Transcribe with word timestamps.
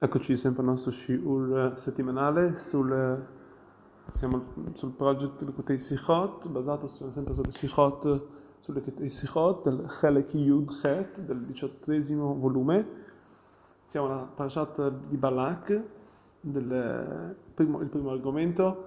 Eccoci 0.00 0.36
sempre 0.36 0.62
al 0.62 0.68
nostro 0.68 0.92
shiur 0.92 1.72
settimanale 1.74 2.54
sul, 2.54 3.26
siamo 4.06 4.44
sul 4.74 4.92
progetto 4.92 5.44
del 5.44 5.52
Kutei 5.52 5.76
Sichot, 5.76 6.48
basato 6.50 6.86
sempre 6.86 7.34
sulle 7.34 7.50
Sichot, 7.50 8.26
sulle 8.60 8.80
Sichot 9.08 9.68
del 9.68 9.86
Chelek 9.88 10.34
Yud 10.34 10.70
Chet, 10.70 11.20
del 11.22 11.40
diciottesimo 11.40 12.36
volume. 12.36 12.86
Siamo 13.86 14.06
alla 14.06 14.30
parashat 14.32 14.88
di 15.08 15.16
Balak, 15.16 15.82
del 16.42 17.36
primo, 17.54 17.80
il 17.80 17.88
primo 17.88 18.10
argomento. 18.10 18.86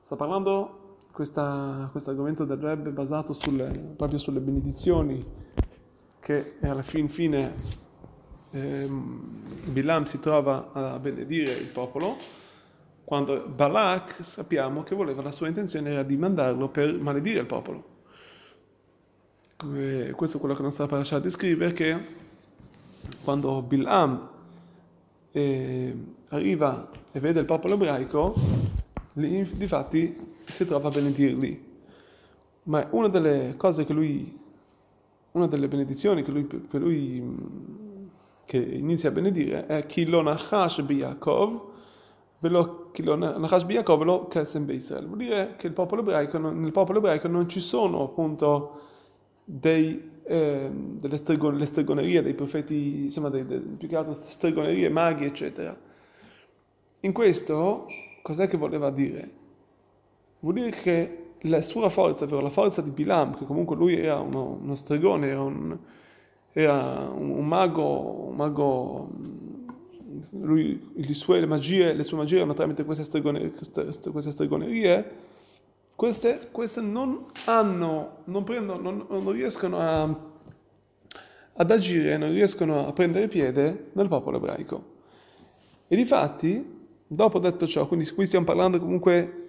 Sta 0.00 0.16
parlando 0.16 1.06
questo 1.12 1.40
argomento 1.40 2.44
del 2.44 2.58
Rebbe 2.58 2.90
basato 2.90 3.32
sulle, 3.32 3.68
proprio 3.96 4.18
sulle 4.18 4.40
benedizioni 4.40 5.24
che 6.18 6.56
alla 6.62 6.82
fin 6.82 7.08
fine 7.08 7.86
Bilam 8.50 10.04
si 10.04 10.18
trova 10.20 10.70
a 10.72 10.98
benedire 10.98 11.52
il 11.52 11.66
popolo, 11.66 12.16
quando 13.04 13.46
Balak 13.46 14.24
sappiamo 14.24 14.82
che 14.82 14.94
voleva, 14.94 15.22
la 15.22 15.32
sua 15.32 15.48
intenzione 15.48 15.90
era 15.90 16.02
di 16.02 16.16
mandarlo 16.16 16.68
per 16.68 16.92
maledire 16.98 17.40
il 17.40 17.46
popolo. 17.46 17.96
Questo 19.56 20.36
è 20.36 20.40
quello 20.40 20.54
che 20.54 20.60
la 20.60 20.68
nostra 20.68 20.86
parasha 20.86 21.18
descrive, 21.18 21.72
che 21.72 21.96
quando 23.24 23.60
Bilam 23.62 24.28
eh, 25.32 25.96
arriva 26.28 26.88
e 27.12 27.20
vede 27.20 27.40
il 27.40 27.46
popolo 27.46 27.74
ebraico, 27.74 28.34
lì, 29.14 29.46
difatti 29.54 30.16
si 30.44 30.64
trova 30.64 30.88
a 30.88 30.90
benedirli. 30.90 31.66
Ma 32.64 32.86
una 32.90 33.08
delle 33.08 33.54
cose 33.56 33.84
che 33.84 33.92
lui, 33.92 34.38
una 35.32 35.46
delle 35.46 35.68
benedizioni 35.68 36.22
che 36.22 36.30
lui, 36.30 36.44
per 36.44 36.80
lui 36.80 37.56
che 38.48 38.56
inizia 38.56 39.10
a 39.10 39.12
benedire 39.12 39.66
è 39.66 39.84
chi 39.84 40.06
lo 40.06 40.22
nachash 40.22 40.80
biyakov 40.80 41.60
velo 42.38 42.88
chi 42.92 43.02
lo 43.02 43.14
nachash 43.14 43.64
biyakov 43.64 43.98
velo 43.98 44.26
kesem 44.26 44.64
beisrael 44.64 45.04
vuol 45.04 45.18
dire 45.18 45.54
che 45.58 45.70
popolo 45.70 46.00
ebraico, 46.00 46.38
nel 46.38 46.72
popolo 46.72 46.96
ebraico 46.96 47.28
non 47.28 47.46
ci 47.46 47.60
sono 47.60 48.04
appunto 48.04 48.80
dei, 49.44 50.20
eh, 50.24 50.70
delle 50.72 51.16
stregon, 51.18 51.62
stregonerie 51.66 52.22
dei 52.22 52.32
profeti 52.32 53.04
insomma 53.04 53.28
dei, 53.28 53.44
dei, 53.44 53.58
più 53.58 53.86
che 53.86 53.96
altro 53.96 54.16
stregonerie 54.18 54.88
maghi 54.88 55.26
eccetera 55.26 55.76
in 57.00 57.12
questo 57.12 57.86
cos'è 58.22 58.46
che 58.46 58.56
voleva 58.56 58.88
dire? 58.88 59.30
vuol 60.40 60.54
dire 60.54 60.70
che 60.70 61.24
la 61.42 61.60
sua 61.60 61.90
forza, 61.90 62.24
ovvero 62.24 62.40
la 62.40 62.50
forza 62.50 62.82
di 62.82 62.90
Bilam, 62.90 63.36
che 63.36 63.44
comunque 63.44 63.76
lui 63.76 63.96
era 63.96 64.18
uno, 64.18 64.58
uno 64.60 64.74
stregone, 64.74 65.28
era 65.28 65.42
un, 65.42 65.78
era 66.52 67.10
un 67.10 67.46
mago, 67.46 68.28
un 68.28 68.36
mago 68.36 69.10
lui, 70.32 70.90
le, 70.94 71.14
sue, 71.14 71.44
magie, 71.46 71.92
le 71.92 72.02
sue 72.02 72.16
magie 72.16 72.36
erano 72.36 72.54
tramite 72.54 72.84
queste, 72.84 73.04
stregone, 73.04 73.50
queste 73.50 74.30
stregonerie, 74.30 75.10
queste, 75.94 76.48
queste, 76.50 76.80
non 76.80 77.26
hanno, 77.46 78.18
non, 78.24 78.44
prendono, 78.44 78.80
non, 78.80 79.06
non 79.08 79.32
riescono 79.32 79.78
a, 79.78 80.02
ad 81.54 81.70
agire, 81.70 82.16
non 82.16 82.32
riescono 82.32 82.86
a 82.86 82.92
prendere 82.92 83.28
piede 83.28 83.90
nel 83.92 84.08
popolo 84.08 84.38
ebraico. 84.38 84.96
E 85.88 85.96
difatti, 85.96 86.76
dopo 87.06 87.38
detto 87.38 87.66
ciò, 87.66 87.86
quindi 87.86 88.08
qui 88.10 88.26
stiamo 88.26 88.44
parlando 88.44 88.78
comunque 88.78 89.48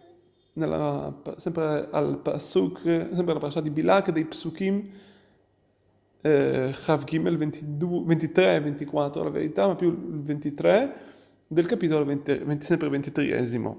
nella, 0.53 1.13
sempre 1.37 1.87
al 1.91 2.17
Pasuk, 2.17 2.81
sempre 2.81 3.31
alla 3.31 3.39
parasha 3.39 3.61
di 3.61 3.69
Bilak, 3.69 4.11
dei 4.11 4.25
Psukim, 4.25 4.89
eh, 6.21 6.71
Chav 6.73 7.03
Gimel 7.03 7.37
23 7.37 8.55
e 8.55 8.59
24, 8.59 9.23
la 9.23 9.29
verità, 9.29 9.67
ma 9.67 9.75
più 9.75 9.89
il 9.89 10.21
23 10.21 10.95
del 11.47 11.65
capitolo 11.65 12.05
20, 12.05 12.37
20, 12.37 12.65
sempre 12.65 12.89
23esimo. 12.89 13.75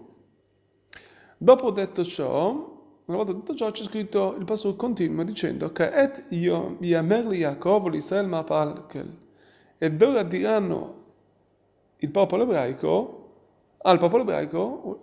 Dopo 1.37 1.71
detto 1.71 2.05
ciò, 2.05 2.51
una 3.05 3.17
volta 3.17 3.33
detto 3.33 3.55
ciò, 3.55 3.71
c'è 3.71 3.83
scritto, 3.85 4.37
il 4.39 4.45
passo 4.45 4.75
continua 4.77 5.25
dicendo 5.25 5.73
che 5.73 5.91
et 5.91 6.27
io 6.31 6.77
yamer 6.81 7.27
li 7.27 7.39
Yaakov 7.39 7.89
l'Israel 7.89 8.29
mapalkel. 8.29 9.19
Ed 9.79 10.03
ora 10.03 10.23
diranno 10.23 10.99
il 11.99 12.11
popolo 12.11 12.43
ebraico, 12.43 13.33
al 13.79 13.99
popolo 13.99 14.23
ebraico, 14.23 15.01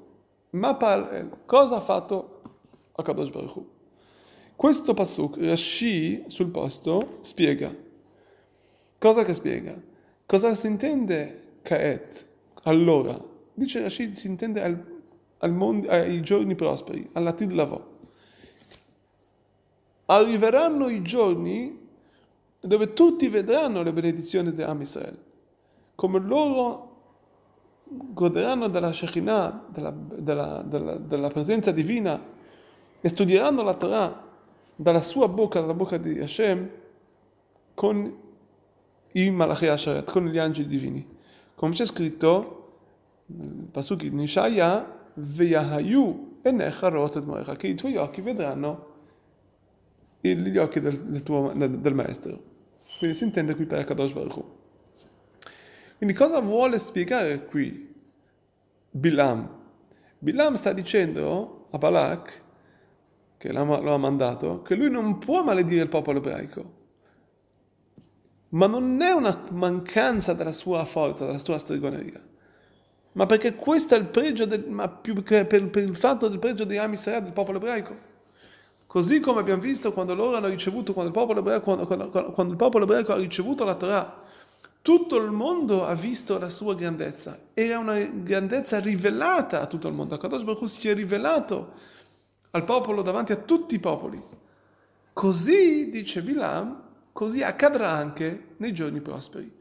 mapal, 0.51 1.41
cosa 1.45 1.77
ha 1.77 1.81
fatto 1.81 2.41
Akadosh 2.93 3.29
Baruch 3.29 3.55
Hu? 3.55 3.76
Questo 4.57 4.95
pasuk, 4.95 5.37
Rashi 5.37 6.23
sul 6.29 6.47
posto, 6.47 7.19
spiega. 7.21 7.71
Cosa 8.97 9.23
che 9.23 9.35
spiega? 9.35 9.79
Cosa 10.25 10.55
si 10.55 10.65
intende 10.65 11.59
Kaet? 11.61 12.25
Allora, 12.63 13.23
dice 13.53 13.83
Rashi, 13.83 14.15
si 14.15 14.25
intende 14.25 14.63
al, 14.63 14.83
al 15.37 15.53
mondo, 15.53 15.87
ai 15.89 16.21
giorni 16.21 16.55
prosperi, 16.55 17.07
all'atid 17.13 17.51
lavo. 17.51 17.97
Arriveranno 20.05 20.89
i 20.89 21.03
giorni 21.03 21.79
dove 22.59 22.93
tutti 22.93 23.27
vedranno 23.27 23.83
le 23.83 23.93
benedizioni 23.93 24.51
di 24.51 24.63
Am 24.63 24.81
Israel. 24.81 25.19
Come 25.93 26.19
loro 26.19 26.95
goderanno 27.83 28.69
della 28.69 28.91
Shekinah, 28.91 29.67
della, 29.69 29.91
della, 29.91 30.63
della, 30.63 30.95
della 30.95 31.29
presenza 31.29 31.69
divina 31.69 32.19
e 32.99 33.07
studieranno 33.07 33.61
la 33.61 33.75
Torah 33.75 34.25
dalla 34.77 35.01
sua 35.01 35.27
bocca, 35.27 35.59
dalla 35.59 35.73
bocca 35.73 35.97
di 35.97 36.19
Hashem, 36.19 36.69
con 37.73 38.15
i 39.11 39.29
Malachi 39.29 39.67
Asharet, 39.67 40.09
con 40.09 40.25
gli 40.27 40.37
angeli 40.37 40.67
divini. 40.67 41.05
Come 41.55 41.73
c'è 41.73 41.85
scritto 41.85 42.79
nel 43.25 43.67
Pasuk 43.71 44.01
di 44.01 44.11
Nishaya, 44.11 44.95
Veyahayu 45.15 46.39
enecha 46.43 46.87
rot 46.89 47.15
et 47.15 47.55
che 47.55 47.67
i 47.67 47.73
tuoi 47.73 47.95
occhi 47.95 48.21
vedranno 48.21 48.95
gli 50.21 50.57
occhi 50.57 50.79
del, 50.79 50.97
del, 50.97 51.23
tuo, 51.23 51.51
del, 51.55 51.79
del 51.79 51.93
maestro. 51.93 52.55
Quindi 52.99 53.15
si 53.15 53.23
intende 53.23 53.55
qui 53.55 53.65
per 53.65 53.83
Kadosh 53.83 54.11
Baruch 54.13 54.43
Quindi 55.97 56.15
cosa 56.15 56.39
vuole 56.39 56.79
spiegare 56.79 57.45
qui 57.45 57.93
Bilam? 58.89 59.49
Bilam 60.19 60.55
sta 60.55 60.73
dicendo 60.73 61.67
a 61.71 61.77
Balak 61.77 62.41
che 63.47 63.53
lo 63.53 63.93
ha 63.93 63.97
mandato, 63.97 64.61
che 64.61 64.75
lui 64.75 64.89
non 64.89 65.17
può 65.17 65.43
maledire 65.43 65.83
il 65.83 65.87
popolo 65.87 66.17
ebraico. 66.17 66.75
Ma 68.49 68.67
non 68.67 69.01
è 69.01 69.11
una 69.11 69.43
mancanza 69.51 70.33
della 70.33 70.51
sua 70.51 70.85
forza, 70.85 71.25
della 71.25 71.37
sua 71.37 71.57
stregoneria, 71.57 72.21
ma 73.13 73.25
perché 73.25 73.55
questo 73.55 73.95
è 73.95 73.97
il 73.97 74.07
pregio, 74.07 74.45
del, 74.45 74.65
ma 74.67 74.87
più 74.87 75.21
che 75.23 75.45
per, 75.45 75.69
per, 75.69 75.83
il 75.83 75.95
fatto 75.95 76.27
del 76.27 76.39
pregio 76.39 76.63
di 76.63 76.77
Am 76.77 76.93
Israel, 76.93 77.23
del 77.23 77.33
popolo 77.33 77.57
ebraico. 77.57 78.15
Così 78.85 79.19
come 79.19 79.41
abbiamo 79.41 79.61
visto 79.61 79.91
quando 79.91 80.15
loro 80.15 80.37
hanno 80.37 80.47
ricevuto, 80.47 80.93
quando 80.93 81.11
il 81.11 81.17
popolo 81.17 81.39
ebraico, 81.39 81.63
quando, 81.63 81.85
quando, 81.85 82.31
quando 82.31 82.53
il 82.53 82.57
popolo 82.57 82.83
ebraico 82.85 83.11
ha 83.11 83.17
ricevuto 83.17 83.65
la 83.65 83.75
Torah, 83.75 84.23
tutto 84.81 85.17
il 85.17 85.31
mondo 85.31 85.85
ha 85.85 85.93
visto 85.93 86.39
la 86.39 86.49
sua 86.49 86.73
grandezza. 86.73 87.37
Era 87.53 87.79
una 87.79 87.99
grandezza 87.99 88.79
rivelata 88.79 89.61
a 89.61 89.67
tutto 89.67 89.89
il 89.89 89.93
mondo. 89.93 90.15
Kadosh 90.17 90.43
Baruch 90.43 90.69
si 90.69 90.87
è 90.87 90.93
rivelato 90.93 91.95
al 92.51 92.63
popolo 92.63 93.01
davanti 93.01 93.31
a 93.31 93.37
tutti 93.37 93.75
i 93.75 93.79
popoli. 93.79 94.21
Così, 95.13 95.89
dice 95.89 96.21
Bilam, 96.21 96.83
così 97.11 97.41
accadrà 97.41 97.89
anche 97.89 98.49
nei 98.57 98.73
giorni 98.73 99.01
prosperi. 99.01 99.51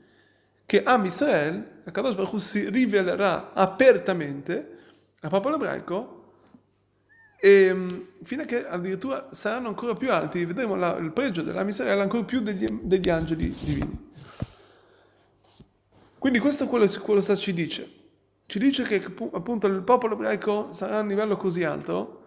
Che 0.66 0.82
Am 0.82 1.04
Israel, 1.04 1.82
Kadosh 1.90 2.14
Baruch 2.14 2.40
si 2.40 2.68
rivelerà 2.68 3.52
apertamente 3.54 4.76
al 5.20 5.30
popolo 5.30 5.54
ebraico 5.54 6.16
e 7.38 7.72
mm, 7.72 7.88
fino 8.22 8.42
a 8.42 8.44
che 8.44 8.66
addirittura 8.66 9.28
saranno 9.30 9.68
ancora 9.68 9.94
più 9.94 10.10
alti, 10.12 10.44
vedremo 10.44 10.74
la, 10.74 10.96
il 10.96 11.12
pregio 11.12 11.42
dell'Am 11.42 11.68
Israel 11.68 12.00
ancora 12.00 12.24
più 12.24 12.40
degli, 12.40 12.68
degli 12.82 13.08
angeli 13.08 13.54
divini. 13.58 14.04
Quindi 16.18 16.38
questo 16.40 16.64
è 16.64 16.66
quello 16.66 16.86
che 16.86 16.98
quello 16.98 17.22
ci 17.22 17.52
dice. 17.52 17.88
Ci 18.46 18.58
dice 18.58 18.82
che 18.84 19.02
appunto 19.32 19.66
il 19.66 19.82
popolo 19.82 20.14
ebraico 20.14 20.72
sarà 20.72 20.98
a 20.98 21.00
un 21.00 21.08
livello 21.08 21.36
così 21.36 21.64
alto 21.64 22.24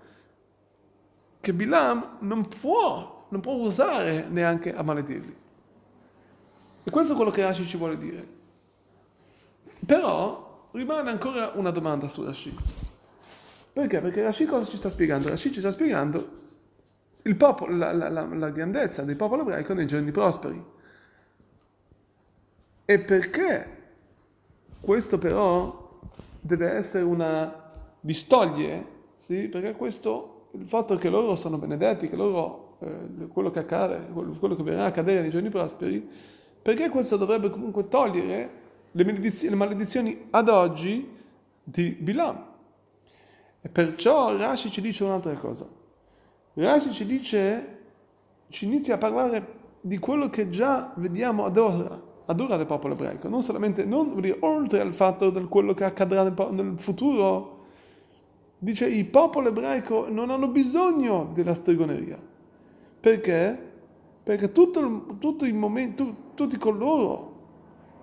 che 1.39 1.53
Bilam 1.53 2.17
non 2.19 2.47
può, 2.47 3.27
non 3.29 3.41
può 3.41 3.53
usare 3.53 4.27
neanche 4.29 4.75
a 4.75 4.83
maledirli. 4.83 5.35
E 6.83 6.91
questo 6.91 7.13
è 7.13 7.15
quello 7.15 7.31
che 7.31 7.41
Rashi 7.41 7.65
ci 7.65 7.77
vuole 7.77 7.97
dire. 7.97 8.37
Però 9.85 10.69
rimane 10.71 11.09
ancora 11.09 11.51
una 11.55 11.71
domanda 11.71 12.07
su 12.07 12.23
Rashi. 12.23 12.55
Perché? 13.71 14.01
Perché 14.01 14.21
Rashi 14.21 14.45
cosa 14.45 14.69
ci 14.69 14.77
sta 14.77 14.89
spiegando? 14.89 15.29
Rashi 15.29 15.51
ci 15.51 15.59
sta 15.59 15.71
spiegando 15.71 16.37
popolo, 17.35 17.75
la, 17.75 17.91
la, 17.91 18.09
la, 18.09 18.25
la 18.25 18.49
grandezza 18.49 19.03
del 19.03 19.15
popolo 19.15 19.41
ebraico 19.41 19.73
nei 19.73 19.87
giorni 19.87 20.11
prosperi. 20.11 20.63
E 22.85 22.99
perché 22.99 23.77
questo 24.79 25.17
però 25.17 25.99
deve 26.39 26.71
essere 26.71 27.03
una 27.03 27.71
distoglie, 27.99 28.85
sì? 29.15 29.47
Perché 29.47 29.73
questo 29.73 30.38
il 30.51 30.67
fatto 30.67 30.95
che 30.95 31.09
loro 31.09 31.35
sono 31.35 31.57
benedetti, 31.57 32.07
che 32.07 32.15
loro, 32.15 32.77
eh, 32.79 33.27
quello 33.27 33.51
che 33.51 33.59
accade, 33.59 34.07
quello 34.11 34.55
che 34.55 34.63
verrà 34.63 34.83
a 34.83 34.87
accadere 34.87 35.21
nei 35.21 35.29
giorni 35.29 35.49
prosperi, 35.49 36.07
perché 36.61 36.89
questo 36.89 37.17
dovrebbe 37.17 37.49
comunque 37.49 37.87
togliere 37.87 38.49
le, 38.91 39.03
maledizioni, 39.03 39.49
le 39.49 39.55
maledizioni 39.55 40.27
ad 40.31 40.49
oggi 40.49 41.07
di 41.63 41.89
Bilam. 41.91 42.47
E 43.61 43.69
perciò 43.69 44.35
Rashi 44.35 44.71
ci 44.71 44.81
dice 44.81 45.03
un'altra 45.03 45.33
cosa. 45.33 45.67
Rashi 46.53 46.91
ci 46.91 47.05
dice, 47.05 47.77
ci 48.49 48.65
inizia 48.65 48.95
a 48.95 48.97
parlare 48.97 49.57
di 49.81 49.97
quello 49.99 50.29
che 50.29 50.49
già 50.49 50.93
vediamo 50.95 51.45
ad 51.45 51.57
ora, 51.57 52.01
ad 52.25 52.39
ora 52.39 52.57
del 52.57 52.65
popolo 52.65 52.93
ebraico, 52.93 53.27
non 53.27 53.41
solamente, 53.41 53.85
non 53.85 54.19
dire, 54.19 54.37
oltre 54.41 54.81
al 54.81 54.93
fatto 54.93 55.29
di 55.29 55.43
quello 55.45 55.73
che 55.73 55.83
accadrà 55.83 56.23
nel, 56.23 56.33
nel 56.51 56.79
futuro, 56.79 57.57
dice 58.59 58.85
il 58.87 59.05
popolo 59.05 59.49
ebraico 59.49 60.09
non 60.09 60.29
hanno 60.29 60.49
bisogno 60.49 61.29
della 61.33 61.53
stregoneria. 61.53 62.21
Perché? 62.99 63.67
Perché 64.21 64.51
tutto, 64.51 65.15
tutto 65.17 65.45
il 65.45 65.55
momento, 65.55 66.15
tutti 66.35 66.57
coloro 66.57 67.37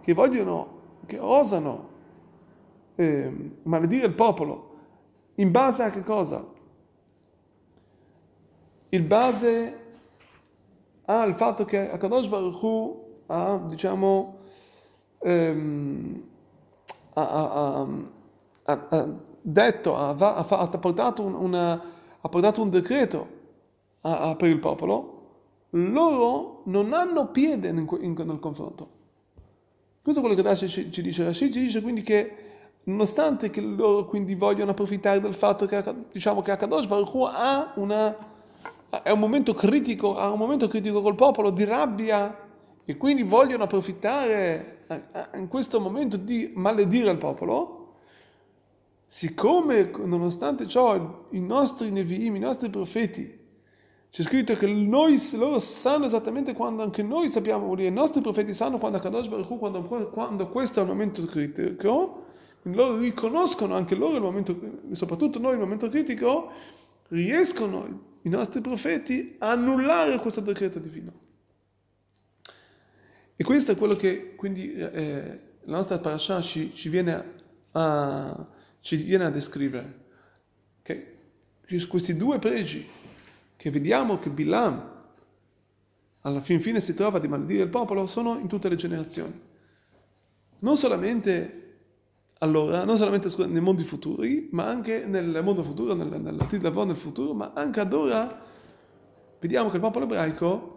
che 0.00 0.14
vogliono, 0.14 0.81
che 1.06 1.19
osano 1.19 1.91
eh, 2.97 3.50
maledire 3.62 4.06
il 4.06 4.14
popolo, 4.14 4.75
in 5.35 5.50
base 5.50 5.82
a 5.82 5.91
che 5.91 6.03
cosa? 6.03 6.44
In 8.88 9.06
base 9.06 9.85
al 11.05 11.35
fatto 11.35 11.64
che 11.64 11.91
Akadosh 11.91 12.29
Baruch 12.29 12.62
Hu 12.62 13.05
ha, 13.26 13.58
diciamo, 13.58 14.38
ehm, 15.19 16.23
ha, 17.14 17.29
ha, 17.29 17.87
ha, 18.64 19.14
detto, 19.48 19.96
ha, 19.96 20.14
portato 20.81 21.22
un, 21.22 21.34
una, 21.34 21.81
ha 22.20 22.28
portato 22.28 22.62
un 22.62 22.70
decreto 22.70 23.34
per 24.00 24.48
il 24.48 24.58
popolo, 24.58 25.12
loro 25.70 26.62
non 26.64 26.93
hanno 26.93 27.28
piede 27.28 27.69
in, 27.69 27.87
in, 28.00 28.14
nel 28.25 28.40
confronto. 28.40 28.88
Questo 30.02 30.20
è 30.20 30.25
quello 30.25 30.40
che 30.40 30.48
Rashi 30.48 30.69
ci, 30.69 30.90
ci 30.90 31.02
dice. 31.02 31.25
Rashi 31.25 31.50
ci 31.52 31.60
dice 31.60 31.81
quindi 31.81 32.02
che 32.02 32.37
nonostante 32.84 33.50
che 33.50 33.60
loro 33.60 34.04
quindi 34.04 34.34
vogliono 34.34 34.72
approfittare 34.72 35.20
del 35.20 35.34
fatto 35.34 35.66
che, 35.66 35.82
diciamo, 36.12 36.43
che 36.43 36.52
Akadosh 36.52 36.87
Baruch 36.87 37.14
Hu 37.14 37.22
ha 37.22 37.72
una, 37.76 38.16
è 39.02 39.10
un 39.10 39.19
momento 39.19 39.54
critico, 39.54 40.16
ha 40.16 40.31
un 40.31 40.38
momento 40.38 40.69
critico 40.69 41.02
col 41.02 41.14
popolo 41.14 41.50
di 41.50 41.64
rabbia 41.64 42.37
e 42.84 42.96
quindi 42.96 43.22
vogliono 43.22 43.64
approfittare 43.64 44.84
in 45.34 45.48
questo 45.48 45.81
momento 45.81 46.16
di 46.16 46.52
maledire 46.54 47.10
il 47.10 47.19
popolo, 47.19 47.75
siccome 49.16 49.90
nonostante 50.04 50.66
ciò 50.66 51.26
i 51.30 51.40
nostri 51.40 51.90
Nevi'im, 51.90 52.36
i 52.36 52.38
nostri 52.38 52.68
profeti, 52.68 53.44
c'è 54.10 54.22
scritto 54.22 54.54
che 54.56 54.66
noi, 54.66 55.18
loro 55.36 55.58
sanno 55.58 56.04
esattamente 56.04 56.52
quando 56.52 56.82
anche 56.82 57.02
noi 57.02 57.30
sappiamo, 57.30 57.74
i 57.80 57.90
nostri 57.90 58.20
profeti 58.20 58.52
sanno 58.52 58.76
quando 58.76 58.98
Kadosh 58.98 59.28
Baruch 59.28 59.48
Hu, 59.48 59.58
quando, 59.58 59.82
quando 59.84 60.48
questo 60.48 60.80
è 60.80 60.82
il 60.82 60.88
momento 60.90 61.24
critico, 61.24 62.26
quindi 62.60 62.78
loro 62.78 62.98
riconoscono 62.98 63.74
anche 63.74 63.94
loro 63.94 64.16
il 64.16 64.20
momento, 64.20 64.54
soprattutto 64.92 65.38
noi 65.38 65.54
il 65.54 65.60
momento 65.60 65.88
critico, 65.88 66.50
riescono 67.08 68.19
i 68.20 68.28
nostri 68.28 68.60
profeti 68.60 69.36
a 69.38 69.52
annullare 69.52 70.19
questo 70.19 70.42
decreto 70.42 70.78
divino. 70.78 71.12
E 73.34 73.42
questo 73.42 73.72
è 73.72 73.76
quello 73.76 73.96
che 73.96 74.34
quindi 74.34 74.74
eh, 74.74 75.40
la 75.62 75.76
nostra 75.76 75.98
parasha 76.00 76.42
ci, 76.42 76.74
ci, 76.74 76.90
viene 76.90 77.34
a, 77.72 78.46
ci, 78.86 78.94
viene 79.02 79.24
a, 79.24 79.30
descrivere. 79.30 80.04
Che 80.80 81.14
questi 81.88 82.16
due 82.16 82.38
pregi 82.38 82.88
che 83.56 83.70
vediamo 83.70 84.20
che 84.20 84.30
Bilam 84.30 84.94
alla 86.20 86.40
fin 86.40 86.60
fine 86.60 86.80
si 86.80 86.94
trova 86.94 87.18
di 87.18 87.26
maledire 87.26 87.64
il 87.64 87.68
popolo 87.68 88.06
sono 88.06 88.38
in 88.38 88.46
tutte 88.46 88.68
le 88.68 88.76
generazioni. 88.76 89.40
Non 90.60 90.76
solamente 90.76 91.64
allora, 92.38 92.84
non 92.84 92.96
solamente 92.96 93.28
nei 93.46 93.60
mondi 93.60 93.82
futuri, 93.82 94.48
ma 94.52 94.66
anche 94.66 95.04
nel 95.04 95.42
mondo 95.42 95.64
futuro, 95.64 95.94
nel, 95.94 96.20
nella 96.20 96.84
nel 96.84 96.96
futuro, 96.96 97.34
ma 97.34 97.52
anche 97.54 97.80
ad 97.80 97.92
ora 97.92 98.40
vediamo 99.40 99.68
che 99.68 99.76
il 99.76 99.82
popolo 99.82 100.04
ebraico, 100.04 100.74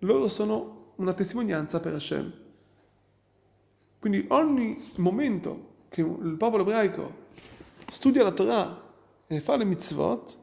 loro 0.00 0.28
sono 0.28 0.92
una 0.96 1.12
testimonianza 1.12 1.80
per 1.80 1.94
Hashem. 1.94 2.32
Quindi 3.98 4.24
ogni 4.28 4.80
momento 4.96 5.68
che 5.88 6.02
il 6.02 6.36
popolo 6.38 6.62
ebraico 6.62 7.19
studia 7.90 8.22
la 8.22 8.30
Torah 8.30 8.82
e 9.26 9.40
fa 9.40 9.56
le 9.56 9.64
mitzvot, 9.64 10.38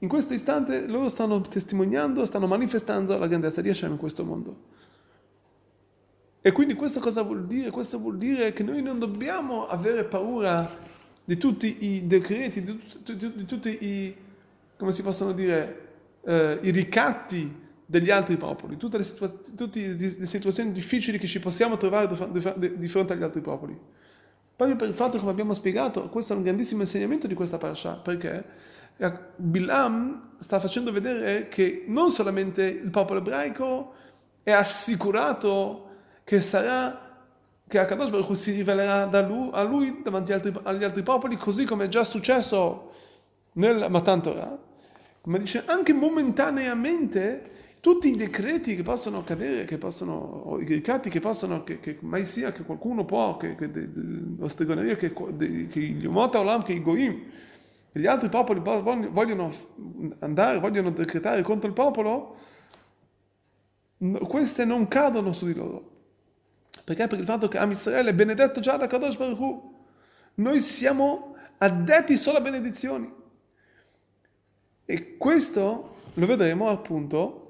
in 0.00 0.08
questo 0.08 0.34
istante 0.34 0.86
loro 0.86 1.08
stanno 1.08 1.40
testimoniando, 1.40 2.24
stanno 2.24 2.46
manifestando 2.46 3.16
la 3.16 3.26
grandezza 3.26 3.60
di 3.60 3.70
Hashem 3.70 3.92
in 3.92 3.96
questo 3.96 4.24
mondo. 4.24 4.74
E 6.42 6.52
quindi 6.52 6.74
questo 6.74 7.00
cosa 7.00 7.22
vuol 7.22 7.46
dire? 7.46 7.70
Questo 7.70 7.98
vuol 7.98 8.18
dire 8.18 8.52
che 8.52 8.62
noi 8.62 8.82
non 8.82 8.98
dobbiamo 8.98 9.66
avere 9.66 10.04
paura 10.04 10.70
di 11.24 11.36
tutti 11.38 11.78
i 11.86 12.06
decreti, 12.06 12.62
di, 12.62 12.80
di, 13.02 13.32
di 13.34 13.44
tutti 13.46 13.84
i, 13.84 14.14
come 14.76 14.92
si 14.92 15.02
possono 15.02 15.32
dire, 15.32 15.88
eh, 16.22 16.58
i 16.62 16.70
ricatti 16.70 17.64
degli 17.84 18.10
altri 18.10 18.36
popoli, 18.36 18.76
tutte 18.76 18.98
le, 18.98 19.04
situa- 19.04 19.32
tutte 19.56 19.96
le 19.96 20.26
situazioni 20.26 20.72
difficili 20.72 21.18
che 21.18 21.26
ci 21.26 21.40
possiamo 21.40 21.76
trovare 21.76 22.08
di 22.76 22.88
fronte 22.88 23.12
agli 23.12 23.22
altri 23.22 23.40
popoli. 23.40 23.76
Proprio 24.56 24.76
per 24.76 24.88
il 24.88 24.94
fatto, 24.94 25.18
come 25.18 25.30
abbiamo 25.30 25.52
spiegato, 25.52 26.08
questo 26.08 26.32
è 26.32 26.36
un 26.36 26.42
grandissimo 26.42 26.80
insegnamento 26.80 27.26
di 27.26 27.34
questa 27.34 27.58
parasha, 27.58 27.92
perché 27.96 28.42
Bilam 29.36 30.30
sta 30.38 30.58
facendo 30.58 30.90
vedere 30.90 31.48
che 31.48 31.84
non 31.86 32.10
solamente 32.10 32.62
il 32.62 32.90
popolo 32.90 33.18
ebraico 33.18 33.92
è 34.42 34.52
assicurato 34.52 35.88
che 36.24 36.40
sarà 36.40 37.02
che 37.68 37.78
Akadosh 37.78 38.10
Baruch 38.10 38.36
si 38.36 38.52
rivelerà 38.52 39.06
lui, 39.20 39.50
a 39.52 39.62
lui 39.62 40.00
davanti 40.02 40.32
agli 40.32 40.46
altri, 40.46 40.60
agli 40.62 40.84
altri, 40.84 41.02
popoli, 41.02 41.36
così 41.36 41.64
come 41.66 41.84
è 41.84 41.88
già 41.88 42.04
successo 42.04 42.92
nel 43.54 43.86
Matan 43.90 44.22
Torah, 44.22 44.58
ma 45.24 45.38
dice 45.38 45.64
anche 45.66 45.92
momentaneamente 45.92 47.50
tutti 47.86 48.08
i 48.08 48.16
decreti 48.16 48.74
che 48.74 48.82
possono 48.82 49.22
cadere, 49.22 49.64
che 49.64 49.78
possono, 49.78 50.12
o 50.12 50.60
i 50.60 50.64
ricatti 50.64 51.08
che 51.08 51.20
possono, 51.20 51.62
che, 51.62 51.78
che 51.78 51.98
mai 52.00 52.24
sia 52.24 52.50
che 52.50 52.64
qualcuno 52.64 53.04
può, 53.04 53.36
che, 53.36 53.54
che 53.54 53.70
la 54.38 54.48
stregoneria, 54.48 54.96
che, 54.96 55.12
che 55.12 55.80
gli 55.80 56.04
Umota 56.04 56.40
Olam, 56.40 56.64
che 56.64 56.72
i 56.72 56.82
Goim, 56.82 57.30
che 57.92 58.00
gli 58.00 58.08
altri 58.08 58.28
popoli 58.28 58.58
vogliono 58.58 59.52
andare, 60.18 60.58
vogliono 60.58 60.90
decretare 60.90 61.42
contro 61.42 61.68
il 61.68 61.74
popolo, 61.74 62.36
queste 64.26 64.64
non 64.64 64.88
cadono 64.88 65.32
su 65.32 65.46
di 65.46 65.54
loro. 65.54 65.90
Perché? 66.84 67.06
Per 67.06 67.20
il 67.20 67.24
fatto 67.24 67.46
che 67.46 67.58
Am 67.58 67.70
Israele 67.70 68.10
è 68.10 68.14
benedetto 68.14 68.58
già 68.58 68.76
da 68.76 68.88
Kadosh 68.88 69.16
Baruch 69.16 69.38
Hu. 69.38 69.74
Noi 70.34 70.58
siamo 70.58 71.36
addetti 71.58 72.16
solo 72.16 72.38
a 72.38 72.40
benedizioni. 72.40 73.08
E 74.84 75.16
questo 75.16 75.98
lo 76.14 76.26
vedremo 76.26 76.68
appunto 76.68 77.44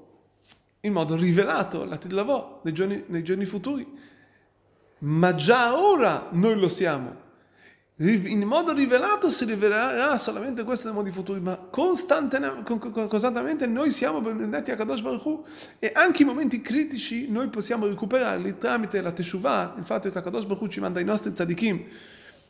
in 0.87 0.93
modo 0.93 1.15
rivelato 1.15 1.85
la 1.85 1.97
Tidlavò 1.97 2.61
nei 2.63 3.05
nei 3.07 3.23
giorni 3.23 3.45
futuri. 3.45 3.87
Ma 4.99 5.35
già 5.35 5.79
ora 5.79 6.29
noi 6.31 6.59
lo 6.59 6.69
siamo. 6.69 7.25
In 7.99 8.43
modo 8.43 8.73
rivelato 8.73 9.31
si 9.31 9.43
rivelerà 9.45 10.19
solamente 10.19 10.63
questo 10.63 10.87
nei 10.87 10.95
modi 10.95 11.09
futuri, 11.09 11.39
ma 11.39 11.57
costantemente 11.57 13.65
noi 13.65 13.89
siamo 13.89 14.21
benedetti 14.21 14.69
a 14.69 14.75
Kadosh 14.75 15.01
Baruch 15.01 15.25
Hu 15.25 15.43
e 15.79 15.91
anche 15.95 16.21
i 16.21 16.25
momenti 16.25 16.61
critici 16.61 17.27
noi 17.31 17.47
possiamo 17.47 17.87
recuperarli 17.87 18.59
tramite 18.59 19.01
la 19.01 19.11
Teshuvah, 19.11 19.73
il 19.79 19.85
fatto 19.85 20.11
che 20.11 20.21
Kadosh 20.21 20.45
Baruch 20.45 20.61
Hu 20.61 20.67
ci 20.67 20.79
manda 20.79 20.99
i 20.99 21.03
nostri 21.03 21.31
tzadikim 21.31 21.85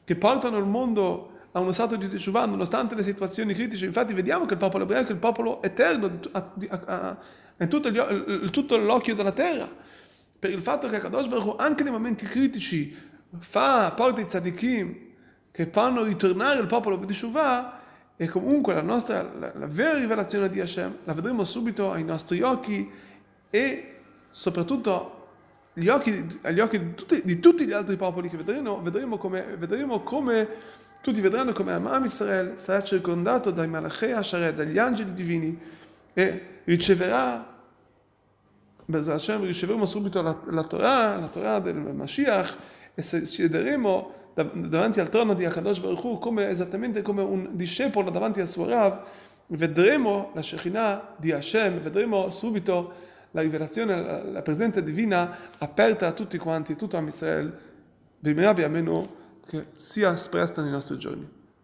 che 0.03 0.15
portano 0.17 0.57
il 0.57 0.65
mondo 0.65 1.31
a 1.53 1.61
uno 1.61 1.71
stato 1.71 1.95
di 1.95 2.09
Teshuvah 2.09 2.45
nonostante 2.45 2.93
le 2.93 3.03
situazioni 3.03 3.53
critiche. 3.53 3.85
Infatti 3.85 4.13
vediamo 4.13 4.45
che 4.45 4.53
il 4.53 4.59
popolo 4.59 4.83
ebraico 4.83 5.11
è 5.11 5.13
il 5.13 5.19
popolo 5.19 5.63
eterno 5.63 6.11
è 7.57 7.67
tutto, 7.67 7.89
gli, 7.89 8.49
tutto 8.51 8.77
l'occhio 8.77 9.15
della 9.15 9.31
terra, 9.31 9.69
per 10.39 10.51
il 10.51 10.61
fatto 10.61 10.87
che 10.87 10.99
Kadosh 10.99 11.27
Baruch 11.27 11.59
anche 11.59 11.83
nei 11.83 11.91
momenti 11.91 12.25
critici 12.25 12.95
fa, 13.39 13.91
porta 13.91 14.21
i 14.21 14.27
tzadikim 14.27 14.95
che 15.51 15.67
fanno 15.71 16.03
ritornare 16.03 16.59
il 16.59 16.67
popolo 16.67 16.97
di 16.97 17.13
Shuvah 17.13 17.81
e 18.15 18.27
comunque 18.27 18.73
la 18.73 18.81
nostra, 18.81 19.23
la, 19.23 19.51
la, 19.55 19.65
vera 19.65 19.97
rivelazione 19.97 20.49
di 20.49 20.59
Hashem 20.59 20.99
la 21.03 21.13
vedremo 21.13 21.43
subito 21.43 21.91
ai 21.91 22.03
nostri 22.03 22.41
occhi 22.41 22.89
e 23.49 23.95
soprattutto 24.29 25.13
agli 25.73 25.87
occhi, 25.87 26.39
agli 26.41 26.59
occhi 26.59 26.79
di, 26.79 26.95
tutti, 26.95 27.21
di, 27.23 27.39
tutti, 27.39 27.65
gli 27.65 27.71
altri 27.71 27.95
popoli 27.95 28.29
che 28.29 28.37
vedremo, 28.37 28.81
vedremo 28.81 29.17
come, 29.17 29.55
vedremo 29.57 30.01
come 30.01 30.47
tutti 31.01 31.21
vedranno 31.21 31.53
come 31.53 31.73
Am 31.73 32.03
Israel 32.03 32.57
sarà 32.57 32.81
circondato 32.83 33.51
dai 33.51 33.67
Malachei 33.67 34.11
Hasharet, 34.11 34.55
dagli 34.55 34.77
angeli 34.77 35.13
divini 35.13 35.57
e 36.17 36.61
riceverà, 36.63 37.45
Hashem, 38.87 39.45
riceveremo 39.45 39.85
subito 39.85 40.23
la, 40.23 40.35
la, 40.45 40.63
Torah, 40.63 41.15
la 41.15 41.27
Torah 41.27 41.59
del 41.59 41.75
Mashiach 41.75 42.57
e 42.95 43.03
siederemo 43.03 44.31
davanti 44.33 44.99
al 44.99 45.09
trono 45.09 45.35
di 45.35 45.45
Akadosh 45.45 45.77
Baruch 45.77 46.03
Hu 46.03 46.17
come, 46.17 46.49
esattamente 46.49 47.03
come 47.03 47.21
un 47.21 47.49
discepolo 47.51 48.09
davanti 48.09 48.41
al 48.41 48.47
suo 48.47 48.67
Rav, 48.67 49.05
vedremo 49.49 50.31
la 50.33 50.41
Shekhinah 50.41 51.17
di 51.17 51.31
Hashem, 51.31 51.81
vedremo 51.81 52.31
subito 52.31 52.93
la 53.29 53.41
rivelazione, 53.41 54.01
la, 54.01 54.23
la 54.23 54.41
presenza 54.41 54.81
divina 54.81 55.37
aperta 55.59 56.07
a 56.07 56.13
tutti 56.13 56.39
quanti, 56.39 56.75
tutto 56.75 56.97
a 56.97 57.01
Israel, 57.01 57.55
Bimera 58.17 58.55
Biamenu 58.55 59.05
che 59.45 59.67
sia 59.73 60.13
espressa 60.13 60.63
nei 60.63 60.71
nostri 60.71 60.97
giorni. 60.97 61.36